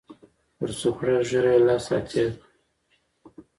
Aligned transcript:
پر 0.57 0.69
څوکړه 0.79 1.15
ږیره 1.27 1.51
یې 1.55 1.63
لاس 1.67 1.85
را 1.91 1.99
تېر 2.09 2.31
کړ. 2.39 2.51